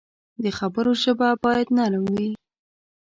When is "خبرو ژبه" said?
0.57-1.29